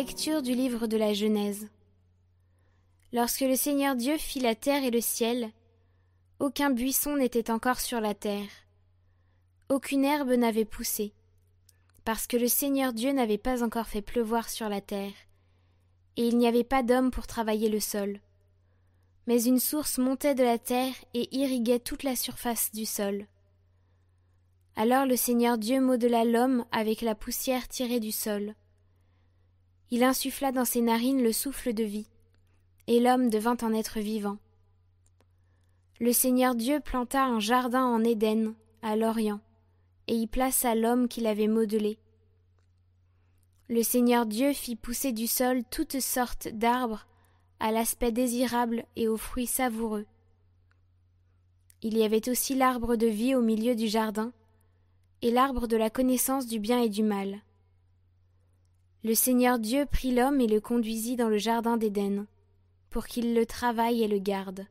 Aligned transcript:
Lecture 0.00 0.40
du 0.40 0.54
livre 0.54 0.86
de 0.86 0.96
la 0.96 1.12
Genèse. 1.12 1.68
Lorsque 3.12 3.42
le 3.42 3.54
Seigneur 3.54 3.96
Dieu 3.96 4.16
fit 4.16 4.40
la 4.40 4.54
terre 4.54 4.82
et 4.82 4.90
le 4.90 5.02
ciel, 5.02 5.50
aucun 6.38 6.70
buisson 6.70 7.16
n'était 7.16 7.50
encore 7.50 7.80
sur 7.80 8.00
la 8.00 8.14
terre, 8.14 8.48
aucune 9.68 10.06
herbe 10.06 10.30
n'avait 10.30 10.64
poussé, 10.64 11.12
parce 12.06 12.26
que 12.26 12.38
le 12.38 12.48
Seigneur 12.48 12.94
Dieu 12.94 13.12
n'avait 13.12 13.36
pas 13.36 13.62
encore 13.62 13.88
fait 13.88 14.00
pleuvoir 14.00 14.48
sur 14.48 14.70
la 14.70 14.80
terre, 14.80 15.12
et 16.16 16.26
il 16.26 16.38
n'y 16.38 16.48
avait 16.48 16.64
pas 16.64 16.82
d'homme 16.82 17.10
pour 17.10 17.26
travailler 17.26 17.68
le 17.68 17.80
sol. 17.80 18.20
Mais 19.26 19.44
une 19.44 19.60
source 19.60 19.98
montait 19.98 20.34
de 20.34 20.44
la 20.44 20.56
terre 20.56 20.94
et 21.12 21.28
irriguait 21.36 21.78
toute 21.78 22.04
la 22.04 22.16
surface 22.16 22.72
du 22.72 22.86
sol. 22.86 23.26
Alors 24.76 25.04
le 25.04 25.16
Seigneur 25.16 25.58
Dieu 25.58 25.78
modela 25.78 26.24
l'homme 26.24 26.64
avec 26.72 27.02
la 27.02 27.14
poussière 27.14 27.68
tirée 27.68 28.00
du 28.00 28.12
sol. 28.12 28.54
Il 29.90 30.04
insuffla 30.04 30.52
dans 30.52 30.64
ses 30.64 30.80
narines 30.80 31.22
le 31.22 31.32
souffle 31.32 31.72
de 31.72 31.82
vie, 31.82 32.06
et 32.86 33.00
l'homme 33.00 33.28
devint 33.28 33.56
un 33.62 33.72
être 33.72 33.98
vivant. 33.98 34.38
Le 35.98 36.12
Seigneur 36.12 36.54
Dieu 36.54 36.80
planta 36.80 37.24
un 37.24 37.40
jardin 37.40 37.84
en 37.84 38.04
Éden, 38.04 38.54
à 38.82 38.96
l'Orient, 38.96 39.40
et 40.06 40.14
y 40.14 40.26
plaça 40.26 40.74
l'homme 40.74 41.08
qu'il 41.08 41.26
avait 41.26 41.48
modelé. 41.48 41.98
Le 43.68 43.82
Seigneur 43.82 44.26
Dieu 44.26 44.52
fit 44.52 44.76
pousser 44.76 45.12
du 45.12 45.26
sol 45.26 45.62
toutes 45.70 46.00
sortes 46.00 46.48
d'arbres, 46.48 47.06
à 47.58 47.70
l'aspect 47.72 48.12
désirable 48.12 48.84
et 48.96 49.08
aux 49.08 49.16
fruits 49.16 49.46
savoureux. 49.46 50.06
Il 51.82 51.96
y 51.96 52.02
avait 52.02 52.28
aussi 52.28 52.54
l'arbre 52.54 52.96
de 52.96 53.06
vie 53.06 53.34
au 53.34 53.42
milieu 53.42 53.74
du 53.74 53.88
jardin, 53.88 54.32
et 55.22 55.30
l'arbre 55.30 55.66
de 55.66 55.76
la 55.76 55.90
connaissance 55.90 56.46
du 56.46 56.58
bien 56.58 56.80
et 56.80 56.88
du 56.88 57.02
mal. 57.02 57.40
Le 59.02 59.14
Seigneur 59.14 59.58
Dieu 59.58 59.86
prit 59.86 60.14
l'homme 60.14 60.42
et 60.42 60.46
le 60.46 60.60
conduisit 60.60 61.16
dans 61.16 61.30
le 61.30 61.38
jardin 61.38 61.78
d'Éden, 61.78 62.26
pour 62.90 63.06
qu'il 63.06 63.34
le 63.34 63.46
travaille 63.46 64.02
et 64.02 64.08
le 64.08 64.18
garde. 64.18 64.66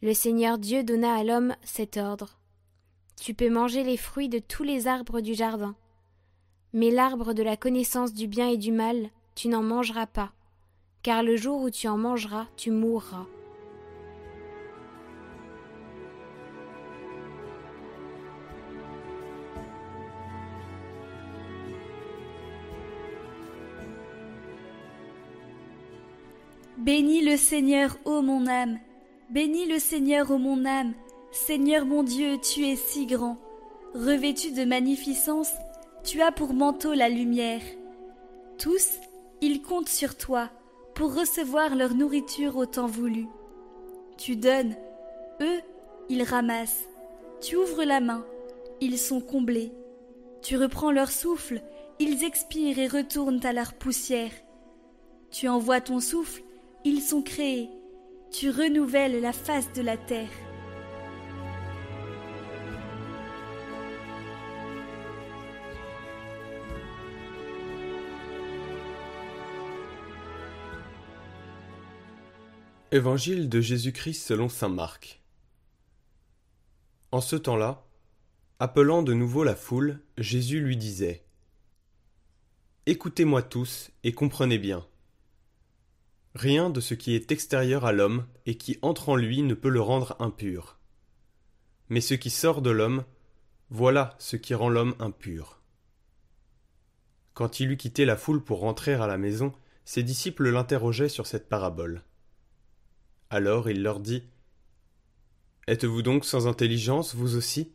Le 0.00 0.14
Seigneur 0.14 0.58
Dieu 0.58 0.84
donna 0.84 1.14
à 1.16 1.24
l'homme 1.24 1.56
cet 1.64 1.96
ordre. 1.96 2.38
Tu 3.20 3.34
peux 3.34 3.50
manger 3.50 3.82
les 3.82 3.96
fruits 3.96 4.28
de 4.28 4.38
tous 4.38 4.62
les 4.62 4.86
arbres 4.86 5.20
du 5.20 5.34
jardin, 5.34 5.74
mais 6.72 6.92
l'arbre 6.92 7.32
de 7.32 7.42
la 7.42 7.56
connaissance 7.56 8.12
du 8.12 8.28
bien 8.28 8.48
et 8.48 8.58
du 8.58 8.70
mal, 8.70 9.10
tu 9.34 9.48
n'en 9.48 9.62
mangeras 9.64 10.06
pas, 10.06 10.30
car 11.02 11.24
le 11.24 11.36
jour 11.36 11.62
où 11.62 11.70
tu 11.70 11.88
en 11.88 11.98
mangeras, 11.98 12.46
tu 12.56 12.70
mourras. 12.70 13.26
Bénis 26.78 27.22
le 27.22 27.36
Seigneur, 27.36 27.98
ô 28.04 28.22
mon 28.22 28.46
âme. 28.46 28.78
Bénis 29.30 29.66
le 29.66 29.80
Seigneur, 29.80 30.30
ô 30.30 30.38
mon 30.38 30.64
âme. 30.64 30.94
Seigneur 31.32 31.84
mon 31.84 32.04
Dieu, 32.04 32.38
tu 32.40 32.66
es 32.66 32.76
si 32.76 33.04
grand. 33.04 33.36
Revêtu 33.94 34.52
de 34.52 34.64
magnificence, 34.64 35.50
tu 36.04 36.22
as 36.22 36.30
pour 36.30 36.54
manteau 36.54 36.94
la 36.94 37.08
lumière. 37.08 37.62
Tous, 38.58 38.90
ils 39.40 39.60
comptent 39.60 39.88
sur 39.88 40.16
toi 40.16 40.50
pour 40.94 41.16
recevoir 41.16 41.74
leur 41.74 41.94
nourriture 41.94 42.56
au 42.56 42.64
temps 42.64 42.86
voulu. 42.86 43.26
Tu 44.16 44.36
donnes, 44.36 44.76
eux, 45.40 45.60
ils 46.08 46.22
ramassent. 46.22 46.88
Tu 47.40 47.56
ouvres 47.56 47.82
la 47.82 47.98
main, 47.98 48.24
ils 48.80 48.98
sont 48.98 49.20
comblés. 49.20 49.72
Tu 50.42 50.56
reprends 50.56 50.92
leur 50.92 51.10
souffle, 51.10 51.60
ils 51.98 52.22
expirent 52.22 52.78
et 52.78 52.86
retournent 52.86 53.44
à 53.44 53.52
leur 53.52 53.74
poussière. 53.74 54.32
Tu 55.32 55.48
envoies 55.48 55.80
ton 55.80 55.98
souffle, 55.98 56.42
ils 56.84 57.00
sont 57.00 57.22
créés. 57.22 57.70
Tu 58.30 58.50
renouvelles 58.50 59.20
la 59.20 59.32
face 59.32 59.72
de 59.72 59.82
la 59.82 59.96
terre. 59.96 60.28
Évangile 72.90 73.48
de 73.50 73.60
Jésus-Christ 73.60 74.26
selon 74.26 74.48
saint 74.48 74.70
Marc. 74.70 75.20
En 77.12 77.20
ce 77.20 77.36
temps-là, 77.36 77.86
appelant 78.60 79.02
de 79.02 79.12
nouveau 79.12 79.44
la 79.44 79.54
foule, 79.54 80.00
Jésus 80.16 80.60
lui 80.60 80.76
disait 80.76 81.24
Écoutez-moi 82.86 83.42
tous 83.42 83.90
et 84.04 84.12
comprenez 84.12 84.58
bien. 84.58 84.86
Rien 86.38 86.70
de 86.70 86.80
ce 86.80 86.94
qui 86.94 87.16
est 87.16 87.32
extérieur 87.32 87.84
à 87.84 87.90
l'homme 87.90 88.24
et 88.46 88.56
qui 88.56 88.78
entre 88.80 89.08
en 89.08 89.16
lui 89.16 89.42
ne 89.42 89.54
peut 89.54 89.68
le 89.68 89.80
rendre 89.80 90.14
impur. 90.20 90.78
Mais 91.88 92.00
ce 92.00 92.14
qui 92.14 92.30
sort 92.30 92.62
de 92.62 92.70
l'homme, 92.70 93.02
voilà 93.70 94.14
ce 94.20 94.36
qui 94.36 94.54
rend 94.54 94.68
l'homme 94.68 94.94
impur. 95.00 95.60
Quand 97.34 97.58
il 97.58 97.72
eut 97.72 97.76
quitté 97.76 98.04
la 98.04 98.16
foule 98.16 98.40
pour 98.40 98.60
rentrer 98.60 98.94
à 98.94 99.08
la 99.08 99.18
maison, 99.18 99.52
ses 99.84 100.04
disciples 100.04 100.48
l'interrogeaient 100.48 101.08
sur 101.08 101.26
cette 101.26 101.48
parabole. 101.48 102.04
Alors 103.30 103.68
il 103.68 103.82
leur 103.82 103.98
dit 103.98 104.22
Êtes-vous 105.66 106.02
donc 106.02 106.24
sans 106.24 106.46
intelligence, 106.46 107.16
vous 107.16 107.34
aussi? 107.34 107.72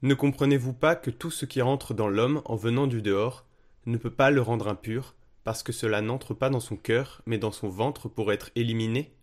Ne 0.00 0.14
comprenez-vous 0.14 0.72
pas 0.72 0.96
que 0.96 1.10
tout 1.10 1.30
ce 1.30 1.44
qui 1.44 1.60
rentre 1.60 1.92
dans 1.92 2.08
l'homme 2.08 2.40
en 2.46 2.56
venant 2.56 2.86
du 2.86 3.02
dehors 3.02 3.44
ne 3.84 3.98
peut 3.98 4.14
pas 4.14 4.30
le 4.30 4.40
rendre 4.40 4.66
impur, 4.68 5.14
parce 5.44 5.62
que 5.62 5.72
cela 5.72 6.00
n'entre 6.00 6.34
pas 6.34 6.50
dans 6.50 6.60
son 6.60 6.76
cœur, 6.76 7.22
mais 7.26 7.38
dans 7.38 7.52
son 7.52 7.68
ventre 7.68 8.08
pour 8.08 8.32
être 8.32 8.50
éliminé? 8.54 9.14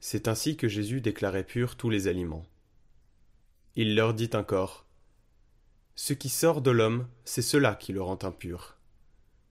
C'est 0.00 0.26
ainsi 0.26 0.56
que 0.56 0.68
Jésus 0.68 1.00
déclarait 1.00 1.46
pur 1.46 1.76
tous 1.76 1.88
les 1.88 2.08
aliments. 2.08 2.44
Il 3.76 3.94
leur 3.94 4.12
dit 4.12 4.30
encore 4.34 4.84
Ce 5.94 6.12
qui 6.12 6.28
sort 6.28 6.60
de 6.60 6.72
l'homme, 6.72 7.06
c'est 7.24 7.40
cela 7.40 7.76
qui 7.76 7.92
le 7.92 8.02
rend 8.02 8.18
impur. 8.24 8.76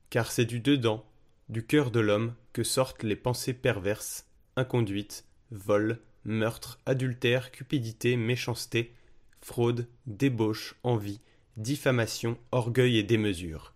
Car 0.09 0.29
c'est 0.31 0.45
du 0.45 0.59
dedans, 0.59 1.09
du 1.47 1.65
cœur 1.65 1.89
de 1.89 2.01
l'homme 2.01 2.35
que 2.51 2.63
sortent 2.63 3.03
les 3.03 3.15
pensées 3.15 3.53
perverses, 3.53 4.27
inconduites, 4.57 5.25
vol, 5.51 6.01
meurtre, 6.25 6.79
adultère, 6.85 7.51
cupidité, 7.51 8.17
méchanceté, 8.17 8.93
fraude, 9.39 9.87
débauche, 10.05 10.75
envie, 10.83 11.21
diffamation, 11.57 12.37
orgueil 12.51 12.97
et 12.97 13.03
démesure. 13.03 13.73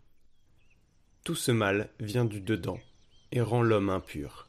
Tout 1.25 1.33
ce 1.33 1.51
mal 1.51 1.89
vient 1.99 2.23
du 2.23 2.39
dedans 2.39 2.77
et 3.31 3.41
rend 3.41 3.63
l'homme 3.63 3.89
impur. 3.89 4.47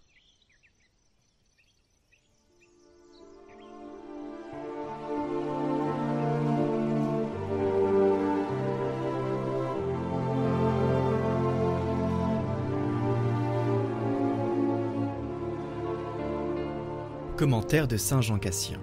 Commentaire 17.39 17.89
de 17.89 17.97
Saint 17.97 18.21
Jean 18.21 18.39
Cassien. 18.39 18.83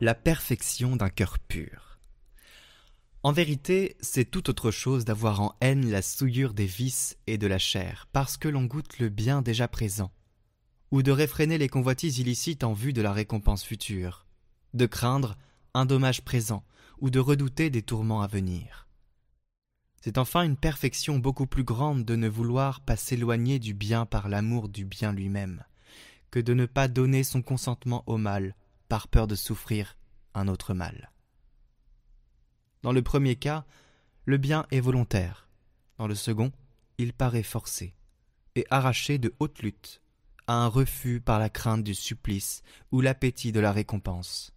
La 0.00 0.14
perfection 0.14 0.96
d'un 0.96 1.10
cœur 1.10 1.38
pur. 1.38 1.93
En 3.24 3.32
vérité, 3.32 3.96
c'est 4.02 4.30
tout 4.30 4.50
autre 4.50 4.70
chose 4.70 5.06
d'avoir 5.06 5.40
en 5.40 5.54
haine 5.62 5.90
la 5.90 6.02
souillure 6.02 6.52
des 6.52 6.66
vices 6.66 7.16
et 7.26 7.38
de 7.38 7.46
la 7.46 7.58
chair, 7.58 8.06
parce 8.12 8.36
que 8.36 8.48
l'on 8.48 8.64
goûte 8.64 8.98
le 8.98 9.08
bien 9.08 9.40
déjà 9.40 9.66
présent, 9.66 10.12
ou 10.90 11.02
de 11.02 11.10
réfréner 11.10 11.56
les 11.56 11.70
convoitises 11.70 12.18
illicites 12.18 12.64
en 12.64 12.74
vue 12.74 12.92
de 12.92 13.00
la 13.00 13.14
récompense 13.14 13.64
future, 13.64 14.26
de 14.74 14.84
craindre 14.84 15.38
un 15.72 15.86
dommage 15.86 16.20
présent, 16.20 16.64
ou 17.00 17.08
de 17.08 17.18
redouter 17.18 17.70
des 17.70 17.80
tourments 17.80 18.20
à 18.20 18.26
venir. 18.26 18.88
C'est 20.02 20.18
enfin 20.18 20.42
une 20.42 20.58
perfection 20.58 21.18
beaucoup 21.18 21.46
plus 21.46 21.64
grande 21.64 22.04
de 22.04 22.16
ne 22.16 22.28
vouloir 22.28 22.82
pas 22.82 22.96
s'éloigner 22.96 23.58
du 23.58 23.72
bien 23.72 24.04
par 24.04 24.28
l'amour 24.28 24.68
du 24.68 24.84
bien 24.84 25.14
lui-même 25.14 25.64
que 26.30 26.40
de 26.40 26.52
ne 26.52 26.66
pas 26.66 26.88
donner 26.88 27.24
son 27.24 27.40
consentement 27.40 28.04
au 28.06 28.18
mal 28.18 28.54
par 28.90 29.08
peur 29.08 29.26
de 29.26 29.34
souffrir 29.34 29.96
un 30.34 30.46
autre 30.46 30.74
mal. 30.74 31.13
Dans 32.84 32.92
le 32.92 33.00
premier 33.00 33.34
cas, 33.34 33.64
le 34.26 34.36
bien 34.36 34.66
est 34.70 34.80
volontaire. 34.80 35.48
Dans 35.96 36.06
le 36.06 36.14
second, 36.14 36.52
il 36.98 37.14
paraît 37.14 37.42
forcé 37.42 37.94
et 38.56 38.66
arraché 38.68 39.16
de 39.16 39.34
haute 39.38 39.62
lutte 39.62 40.02
à 40.46 40.52
un 40.52 40.66
refus 40.66 41.22
par 41.22 41.38
la 41.38 41.48
crainte 41.48 41.82
du 41.82 41.94
supplice 41.94 42.62
ou 42.92 43.00
l'appétit 43.00 43.52
de 43.52 43.60
la 43.60 43.72
récompense. 43.72 44.52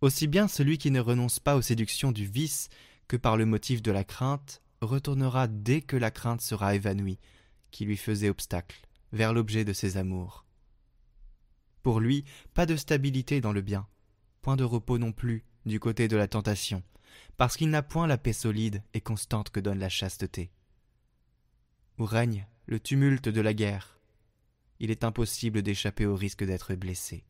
Aussi 0.00 0.26
bien 0.26 0.48
celui 0.48 0.76
qui 0.76 0.90
ne 0.90 0.98
renonce 0.98 1.38
pas 1.38 1.54
aux 1.54 1.62
séductions 1.62 2.10
du 2.10 2.26
vice 2.26 2.68
que 3.06 3.16
par 3.16 3.36
le 3.36 3.46
motif 3.46 3.80
de 3.80 3.92
la 3.92 4.02
crainte 4.02 4.60
retournera 4.80 5.46
dès 5.46 5.82
que 5.82 5.96
la 5.96 6.10
crainte 6.10 6.40
sera 6.40 6.74
évanouie, 6.74 7.20
qui 7.70 7.84
lui 7.84 7.96
faisait 7.96 8.28
obstacle 8.28 8.80
vers 9.12 9.32
l'objet 9.32 9.64
de 9.64 9.72
ses 9.72 9.98
amours. 9.98 10.44
Pour 11.84 12.00
lui, 12.00 12.24
pas 12.54 12.66
de 12.66 12.74
stabilité 12.74 13.40
dans 13.40 13.52
le 13.52 13.60
bien, 13.60 13.86
point 14.42 14.56
de 14.56 14.64
repos 14.64 14.98
non 14.98 15.12
plus 15.12 15.44
du 15.66 15.80
côté 15.80 16.08
de 16.08 16.16
la 16.16 16.28
tentation, 16.28 16.82
parce 17.36 17.56
qu'il 17.56 17.70
n'a 17.70 17.82
point 17.82 18.06
la 18.06 18.18
paix 18.18 18.32
solide 18.32 18.82
et 18.94 19.00
constante 19.00 19.50
que 19.50 19.60
donne 19.60 19.78
la 19.78 19.88
chasteté. 19.88 20.50
Où 21.98 22.04
règne 22.04 22.46
le 22.66 22.80
tumulte 22.80 23.28
de 23.28 23.40
la 23.40 23.54
guerre, 23.54 23.98
il 24.80 24.90
est 24.90 25.04
impossible 25.04 25.62
d'échapper 25.62 26.06
au 26.06 26.14
risque 26.14 26.44
d'être 26.44 26.74
blessé. 26.74 27.24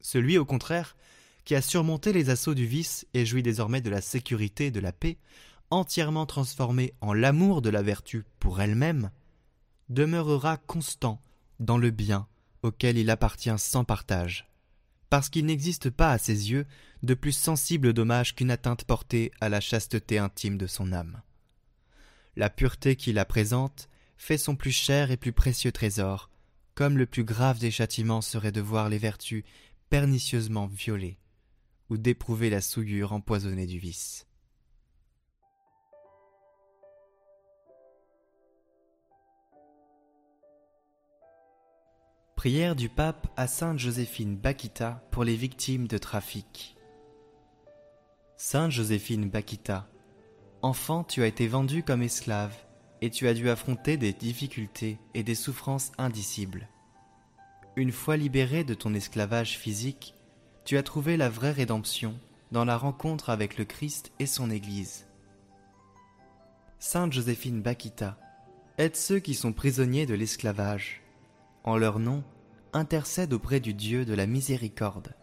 Celui, 0.00 0.38
au 0.38 0.44
contraire, 0.44 0.96
qui 1.44 1.54
a 1.54 1.62
surmonté 1.62 2.12
les 2.12 2.30
assauts 2.30 2.54
du 2.54 2.66
vice 2.66 3.06
et 3.14 3.24
jouit 3.24 3.42
désormais 3.42 3.80
de 3.80 3.90
la 3.90 4.00
sécurité 4.00 4.66
et 4.66 4.70
de 4.70 4.80
la 4.80 4.92
paix, 4.92 5.18
entièrement 5.70 6.26
transformé 6.26 6.94
en 7.00 7.12
l'amour 7.12 7.62
de 7.62 7.70
la 7.70 7.82
vertu 7.82 8.24
pour 8.38 8.60
elle-même, 8.60 9.10
demeurera 9.88 10.56
constant 10.56 11.22
dans 11.60 11.78
le 11.78 11.90
bien 11.90 12.28
auquel 12.62 12.98
il 12.98 13.10
appartient 13.10 13.56
sans 13.58 13.84
partage, 13.84 14.47
parce 15.10 15.28
qu'il 15.28 15.46
n'existe 15.46 15.90
pas 15.90 16.12
à 16.12 16.18
ses 16.18 16.50
yeux 16.50 16.66
de 17.02 17.14
plus 17.14 17.32
sensible 17.32 17.92
dommage 17.92 18.34
qu'une 18.34 18.50
atteinte 18.50 18.84
portée 18.84 19.32
à 19.40 19.48
la 19.48 19.60
chasteté 19.60 20.18
intime 20.18 20.58
de 20.58 20.66
son 20.66 20.92
âme. 20.92 21.22
La 22.36 22.50
pureté 22.50 22.96
qui 22.96 23.12
la 23.12 23.24
présente 23.24 23.88
fait 24.16 24.38
son 24.38 24.54
plus 24.54 24.72
cher 24.72 25.10
et 25.10 25.16
plus 25.16 25.32
précieux 25.32 25.72
trésor, 25.72 26.30
comme 26.74 26.98
le 26.98 27.06
plus 27.06 27.24
grave 27.24 27.58
des 27.58 27.72
châtiments 27.72 28.20
serait 28.20 28.52
de 28.52 28.60
voir 28.60 28.88
les 28.88 28.98
vertus 28.98 29.44
pernicieusement 29.90 30.66
violées, 30.66 31.18
ou 31.90 31.96
d'éprouver 31.96 32.50
la 32.50 32.60
souillure 32.60 33.12
empoisonnée 33.12 33.66
du 33.66 33.78
vice. 33.78 34.27
Prière 42.38 42.76
du 42.76 42.88
pape 42.88 43.26
à 43.36 43.48
Sainte 43.48 43.80
Joséphine 43.80 44.36
Bakita 44.36 45.02
pour 45.10 45.24
les 45.24 45.34
victimes 45.34 45.88
de 45.88 45.98
trafic. 45.98 46.76
Sainte 48.36 48.70
Joséphine 48.70 49.28
Bakita, 49.28 49.88
enfant, 50.62 51.02
tu 51.02 51.24
as 51.24 51.26
été 51.26 51.48
vendue 51.48 51.82
comme 51.82 52.00
esclave 52.00 52.54
et 53.00 53.10
tu 53.10 53.26
as 53.26 53.34
dû 53.34 53.50
affronter 53.50 53.96
des 53.96 54.12
difficultés 54.12 55.00
et 55.14 55.24
des 55.24 55.34
souffrances 55.34 55.90
indicibles. 55.98 56.68
Une 57.74 57.90
fois 57.90 58.16
libérée 58.16 58.62
de 58.62 58.74
ton 58.74 58.94
esclavage 58.94 59.58
physique, 59.58 60.14
tu 60.64 60.78
as 60.78 60.84
trouvé 60.84 61.16
la 61.16 61.28
vraie 61.28 61.50
rédemption 61.50 62.14
dans 62.52 62.64
la 62.64 62.76
rencontre 62.76 63.30
avec 63.30 63.58
le 63.58 63.64
Christ 63.64 64.12
et 64.20 64.26
son 64.26 64.48
Église. 64.52 65.08
Sainte 66.78 67.12
Joséphine 67.12 67.62
Bakita, 67.62 68.16
aide 68.78 68.94
ceux 68.94 69.18
qui 69.18 69.34
sont 69.34 69.52
prisonniers 69.52 70.06
de 70.06 70.14
l'esclavage 70.14 71.02
en 71.64 71.76
leur 71.76 71.98
nom, 71.98 72.24
intercède 72.72 73.32
auprès 73.32 73.60
du 73.60 73.74
Dieu 73.74 74.04
de 74.04 74.14
la 74.14 74.26
miséricorde, 74.26 75.14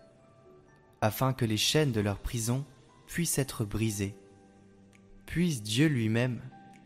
afin 1.01 1.33
que 1.33 1.45
les 1.45 1.57
chaînes 1.57 1.91
de 1.91 2.01
leur 2.01 2.19
prison 2.19 2.65
puissent 3.07 3.37
être 3.37 3.65
brisées. 3.65 4.15
Puisse 5.25 5.63
Dieu 5.63 5.87
lui-même 5.87 6.41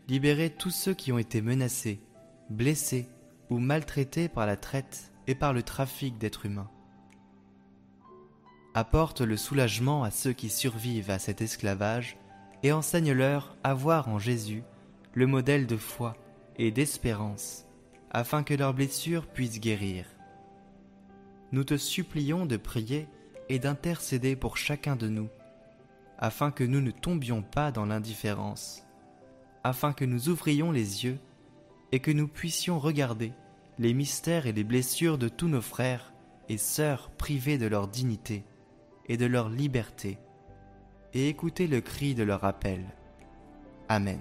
libérer 0.08 0.50
tous 0.50 0.70
ceux 0.70 0.94
qui 0.94 1.12
ont 1.12 1.18
été 1.18 1.40
menacés, 1.40 2.00
blessés 2.48 3.08
ou 3.48 3.58
maltraités 3.58 4.28
par 4.28 4.46
la 4.46 4.56
traite 4.56 5.12
et 5.26 5.34
par 5.34 5.52
le 5.52 5.62
trafic 5.62 6.18
d'êtres 6.18 6.46
humains. 6.46 6.70
Apporte 8.74 9.20
le 9.20 9.36
soulagement 9.36 10.04
à 10.04 10.10
ceux 10.10 10.32
qui 10.32 10.48
survivent 10.48 11.10
à 11.10 11.18
cet 11.18 11.40
esclavage 11.40 12.16
et 12.62 12.72
enseigne-leur 12.72 13.56
à 13.64 13.74
voir 13.74 14.08
en 14.08 14.18
Jésus 14.18 14.62
le 15.14 15.26
modèle 15.26 15.66
de 15.66 15.76
foi 15.76 16.16
et 16.56 16.70
d'espérance 16.70 17.66
afin 18.10 18.42
que 18.42 18.54
leurs 18.54 18.74
blessures 18.74 19.26
puissent 19.26 19.60
guérir. 19.60 20.04
Nous 21.52 21.64
te 21.64 21.76
supplions 21.76 22.46
de 22.46 22.56
prier 22.56 23.08
et 23.48 23.58
d'intercéder 23.58 24.36
pour 24.36 24.56
chacun 24.56 24.96
de 24.96 25.08
nous, 25.08 25.28
afin 26.18 26.50
que 26.50 26.64
nous 26.64 26.80
ne 26.80 26.90
tombions 26.90 27.42
pas 27.42 27.72
dans 27.72 27.86
l'indifférence, 27.86 28.84
afin 29.64 29.92
que 29.92 30.04
nous 30.04 30.28
ouvrions 30.28 30.70
les 30.70 31.04
yeux 31.04 31.18
et 31.92 32.00
que 32.00 32.10
nous 32.10 32.28
puissions 32.28 32.78
regarder 32.78 33.32
les 33.78 33.94
mystères 33.94 34.46
et 34.46 34.52
les 34.52 34.64
blessures 34.64 35.18
de 35.18 35.28
tous 35.28 35.48
nos 35.48 35.62
frères 35.62 36.12
et 36.48 36.58
sœurs 36.58 37.10
privés 37.10 37.58
de 37.58 37.66
leur 37.66 37.88
dignité 37.88 38.44
et 39.06 39.16
de 39.16 39.26
leur 39.26 39.48
liberté, 39.48 40.18
et 41.14 41.28
écouter 41.28 41.66
le 41.66 41.80
cri 41.80 42.14
de 42.14 42.22
leur 42.22 42.44
appel. 42.44 42.84
Amen. 43.88 44.20